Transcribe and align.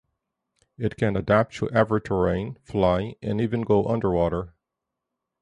It 0.79 0.97
can 0.97 1.15
adapt 1.15 1.53
to 1.57 1.69
every 1.69 2.01
terrain, 2.01 2.57
fly, 2.63 3.13
and 3.21 3.39
even 3.39 3.61
go 3.61 3.85
underwater. 3.85 4.55